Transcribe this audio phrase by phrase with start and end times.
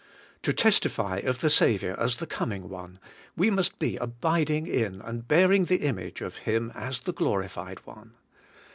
[0.41, 2.97] To testify of the Saviour as the Coming One,
[3.37, 8.15] we must be abiding in and bearing the image of Him as the Glorified One.